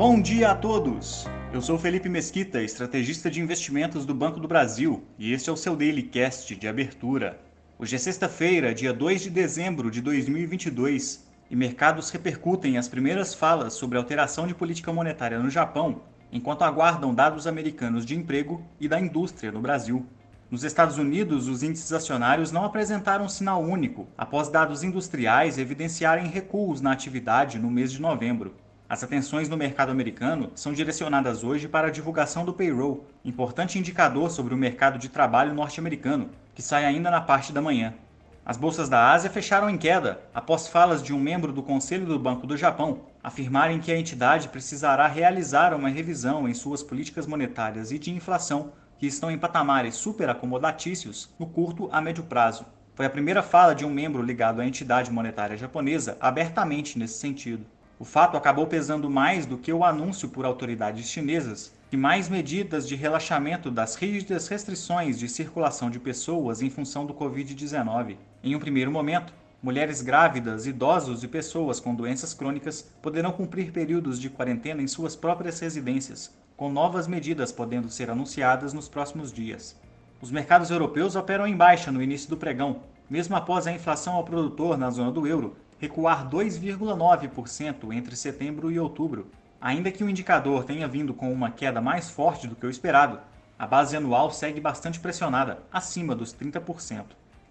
Bom 0.00 0.18
dia 0.18 0.52
a 0.52 0.54
todos! 0.54 1.26
Eu 1.52 1.60
sou 1.60 1.76
Felipe 1.78 2.08
Mesquita, 2.08 2.62
estrategista 2.62 3.30
de 3.30 3.38
investimentos 3.38 4.06
do 4.06 4.14
Banco 4.14 4.40
do 4.40 4.48
Brasil, 4.48 5.04
e 5.18 5.30
este 5.30 5.50
é 5.50 5.52
o 5.52 5.56
seu 5.58 5.76
Daily 5.76 6.04
Cast 6.04 6.56
de 6.56 6.66
abertura. 6.66 7.38
Hoje 7.78 7.96
é 7.96 7.98
sexta-feira, 7.98 8.74
dia 8.74 8.94
2 8.94 9.20
de 9.20 9.28
dezembro 9.28 9.90
de 9.90 10.00
2022, 10.00 11.28
e 11.50 11.54
mercados 11.54 12.08
repercutem 12.08 12.78
as 12.78 12.88
primeiras 12.88 13.34
falas 13.34 13.74
sobre 13.74 13.98
alteração 13.98 14.46
de 14.46 14.54
política 14.54 14.90
monetária 14.90 15.38
no 15.38 15.50
Japão, 15.50 16.00
enquanto 16.32 16.62
aguardam 16.62 17.14
dados 17.14 17.46
americanos 17.46 18.06
de 18.06 18.16
emprego 18.16 18.64
e 18.80 18.88
da 18.88 18.98
indústria 18.98 19.52
no 19.52 19.60
Brasil. 19.60 20.06
Nos 20.50 20.64
Estados 20.64 20.96
Unidos, 20.96 21.46
os 21.46 21.62
índices 21.62 21.92
acionários 21.92 22.50
não 22.50 22.64
apresentaram 22.64 23.28
sinal 23.28 23.62
único, 23.62 24.08
após 24.16 24.48
dados 24.48 24.82
industriais 24.82 25.58
evidenciarem 25.58 26.26
recuos 26.26 26.80
na 26.80 26.90
atividade 26.90 27.58
no 27.58 27.70
mês 27.70 27.92
de 27.92 28.00
novembro. 28.00 28.54
As 28.90 29.04
atenções 29.04 29.48
no 29.48 29.56
mercado 29.56 29.92
americano 29.92 30.50
são 30.52 30.72
direcionadas 30.72 31.44
hoje 31.44 31.68
para 31.68 31.86
a 31.86 31.90
divulgação 31.92 32.44
do 32.44 32.52
payroll, 32.52 33.06
importante 33.24 33.78
indicador 33.78 34.32
sobre 34.32 34.52
o 34.52 34.56
mercado 34.56 34.98
de 34.98 35.08
trabalho 35.08 35.54
norte-americano, 35.54 36.30
que 36.56 36.60
sai 36.60 36.84
ainda 36.84 37.08
na 37.08 37.20
parte 37.20 37.52
da 37.52 37.62
manhã. 37.62 37.94
As 38.44 38.56
bolsas 38.56 38.88
da 38.88 39.12
Ásia 39.12 39.30
fecharam 39.30 39.70
em 39.70 39.78
queda, 39.78 40.20
após 40.34 40.66
falas 40.66 41.04
de 41.04 41.14
um 41.14 41.20
membro 41.20 41.52
do 41.52 41.62
Conselho 41.62 42.04
do 42.04 42.18
Banco 42.18 42.48
do 42.48 42.56
Japão 42.56 43.02
afirmarem 43.22 43.78
que 43.78 43.92
a 43.92 43.96
entidade 43.96 44.48
precisará 44.48 45.06
realizar 45.06 45.72
uma 45.72 45.88
revisão 45.88 46.48
em 46.48 46.52
suas 46.52 46.82
políticas 46.82 47.28
monetárias 47.28 47.92
e 47.92 47.98
de 47.98 48.10
inflação 48.10 48.72
que 48.98 49.06
estão 49.06 49.30
em 49.30 49.38
patamares 49.38 49.94
superacomodatícios 49.94 51.30
no 51.38 51.46
curto 51.46 51.88
a 51.92 52.00
médio 52.00 52.24
prazo. 52.24 52.66
Foi 52.96 53.06
a 53.06 53.10
primeira 53.10 53.40
fala 53.40 53.72
de 53.72 53.84
um 53.86 53.90
membro 53.90 54.20
ligado 54.20 54.60
à 54.60 54.66
entidade 54.66 55.12
monetária 55.12 55.56
japonesa 55.56 56.18
abertamente 56.20 56.98
nesse 56.98 57.20
sentido. 57.20 57.64
O 58.00 58.04
fato 58.06 58.34
acabou 58.34 58.66
pesando 58.66 59.10
mais 59.10 59.44
do 59.44 59.58
que 59.58 59.70
o 59.70 59.84
anúncio 59.84 60.26
por 60.30 60.46
autoridades 60.46 61.06
chinesas 61.06 61.70
de 61.90 61.98
mais 61.98 62.30
medidas 62.30 62.88
de 62.88 62.96
relaxamento 62.96 63.70
das 63.70 63.94
rígidas 63.94 64.48
restrições 64.48 65.18
de 65.18 65.28
circulação 65.28 65.90
de 65.90 66.00
pessoas 66.00 66.62
em 66.62 66.70
função 66.70 67.04
do 67.04 67.12
Covid-19. 67.12 68.16
Em 68.42 68.56
um 68.56 68.58
primeiro 68.58 68.90
momento, 68.90 69.34
mulheres 69.62 70.00
grávidas, 70.00 70.66
idosos 70.66 71.22
e 71.22 71.28
pessoas 71.28 71.78
com 71.78 71.94
doenças 71.94 72.32
crônicas 72.32 72.90
poderão 73.02 73.32
cumprir 73.32 73.70
períodos 73.70 74.18
de 74.18 74.30
quarentena 74.30 74.80
em 74.80 74.88
suas 74.88 75.14
próprias 75.14 75.60
residências, 75.60 76.34
com 76.56 76.72
novas 76.72 77.06
medidas 77.06 77.52
podendo 77.52 77.90
ser 77.90 78.08
anunciadas 78.08 78.72
nos 78.72 78.88
próximos 78.88 79.30
dias. 79.30 79.78
Os 80.22 80.30
mercados 80.30 80.70
europeus 80.70 81.16
operam 81.16 81.46
em 81.46 81.54
baixa 81.54 81.92
no 81.92 82.02
início 82.02 82.30
do 82.30 82.38
pregão, 82.38 82.80
mesmo 83.10 83.36
após 83.36 83.66
a 83.66 83.72
inflação 83.72 84.14
ao 84.14 84.24
produtor 84.24 84.78
na 84.78 84.88
zona 84.88 85.12
do 85.12 85.26
euro 85.26 85.54
recuar 85.80 86.28
2,9% 86.28 87.92
entre 87.92 88.14
setembro 88.14 88.70
e 88.70 88.78
outubro. 88.78 89.28
Ainda 89.58 89.90
que 89.90 90.04
o 90.04 90.10
indicador 90.10 90.64
tenha 90.64 90.86
vindo 90.86 91.14
com 91.14 91.32
uma 91.32 91.50
queda 91.50 91.80
mais 91.80 92.10
forte 92.10 92.46
do 92.46 92.54
que 92.54 92.66
o 92.66 92.70
esperado, 92.70 93.18
a 93.58 93.66
base 93.66 93.96
anual 93.96 94.30
segue 94.30 94.60
bastante 94.60 95.00
pressionada, 95.00 95.58
acima 95.72 96.14
dos 96.14 96.34
30%. 96.34 97.04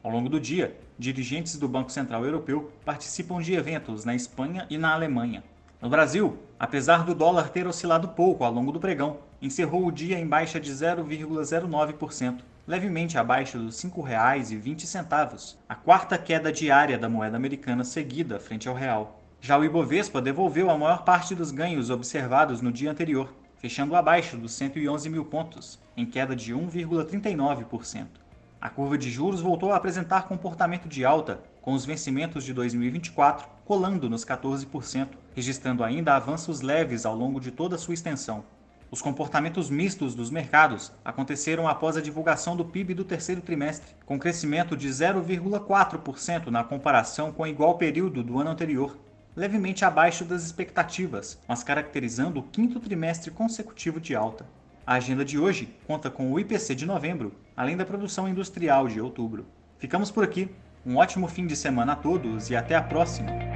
Ao 0.04 0.12
longo 0.12 0.30
do 0.30 0.40
dia, 0.40 0.78
dirigentes 0.98 1.58
do 1.58 1.68
Banco 1.68 1.92
Central 1.92 2.24
Europeu 2.24 2.72
participam 2.86 3.42
de 3.42 3.54
eventos 3.54 4.06
na 4.06 4.16
Espanha 4.16 4.66
e 4.70 4.78
na 4.78 4.94
Alemanha. 4.94 5.44
No 5.82 5.90
Brasil, 5.90 6.38
apesar 6.60 7.04
do 7.04 7.16
dólar 7.16 7.50
ter 7.50 7.66
oscilado 7.66 8.10
pouco 8.10 8.44
ao 8.44 8.54
longo 8.54 8.72
do 8.72 8.80
pregão, 8.80 9.18
encerrou 9.42 9.88
o 9.88 9.92
dia 9.92 10.20
em 10.20 10.28
baixa 10.28 10.60
de 10.60 10.72
0,09%, 10.72 12.42
levemente 12.70 13.18
abaixo 13.18 13.58
dos 13.58 13.82
R$ 13.82 13.90
5,20, 13.90 15.56
a 15.68 15.74
quarta 15.74 16.20
queda 16.20 16.52
diária 16.52 17.00
da 17.00 17.10
moeda 17.10 17.36
americana 17.36 17.84
seguida 17.84 18.40
frente 18.40 18.70
ao 18.70 18.76
real. 18.76 19.20
Já 19.42 19.58
o 19.58 19.66
Ibovespa 19.66 20.22
devolveu 20.22 20.70
a 20.70 20.78
maior 20.78 21.04
parte 21.04 21.34
dos 21.34 21.50
ganhos 21.50 21.90
observados 21.90 22.62
no 22.62 22.72
dia 22.72 22.92
anterior, 22.92 23.34
fechando 23.58 23.96
abaixo 23.96 24.38
dos 24.38 24.52
111 24.54 25.10
mil 25.10 25.26
pontos, 25.26 25.80
em 25.98 26.06
queda 26.06 26.36
de 26.36 26.54
1,39%. 26.54 28.06
A 28.62 28.70
curva 28.70 29.00
de 29.00 29.10
juros 29.10 29.42
voltou 29.42 29.72
a 29.72 29.76
apresentar 29.76 30.28
comportamento 30.28 30.88
de 30.88 31.04
alta, 31.04 31.42
com 31.64 31.74
os 31.74 31.86
vencimentos 31.86 32.44
de 32.44 32.54
2024 32.54 33.48
colando 33.66 34.08
nos 34.08 34.24
14%, 34.24 35.08
registrando 35.34 35.84
ainda 35.84 36.16
avanços 36.16 36.62
leves 36.62 37.04
ao 37.04 37.16
longo 37.16 37.40
de 37.40 37.50
toda 37.50 37.80
sua 37.80 37.96
extensão. 37.96 38.44
Os 38.92 39.04
comportamentos 39.04 39.70
mistos 39.70 40.16
dos 40.16 40.32
mercados 40.32 40.92
aconteceram 41.06 41.68
após 41.68 41.96
a 41.96 42.02
divulgação 42.02 42.56
do 42.56 42.66
PIB 42.66 42.96
do 42.96 43.04
terceiro 43.04 43.40
trimestre, 43.40 43.94
com 44.04 44.18
crescimento 44.18 44.76
de 44.76 44.90
0,4% 44.90 46.48
na 46.48 46.64
comparação 46.64 47.32
com 47.32 47.44
o 47.44 47.48
igual 47.48 47.78
período 47.78 48.24
do 48.24 48.40
ano 48.40 48.50
anterior, 48.50 48.98
levemente 49.36 49.86
abaixo 49.86 50.26
das 50.26 50.44
expectativas, 50.44 51.38
mas 51.48 51.64
caracterizando 51.64 52.40
o 52.40 52.44
quinto 52.44 52.80
trimestre 52.80 53.30
consecutivo 53.30 54.00
de 54.00 54.16
alta. 54.16 54.46
A 54.88 54.96
agenda 54.96 55.24
de 55.24 55.38
hoje 55.38 55.70
conta 55.86 56.10
com 56.10 56.32
o 56.32 56.40
IPC 56.40 56.74
de 56.74 56.88
novembro, 56.88 57.32
além 57.56 57.78
da 57.78 57.86
produção 57.86 58.28
industrial 58.28 58.88
de 58.88 59.00
outubro. 59.00 59.46
Ficamos 59.78 60.10
por 60.10 60.24
aqui. 60.24 60.50
Um 60.84 60.96
ótimo 60.96 61.28
fim 61.28 61.46
de 61.46 61.56
semana 61.56 61.94
a 61.94 61.96
todos 61.96 62.50
e 62.50 62.56
até 62.56 62.76
a 62.76 62.82
próxima! 62.82 63.49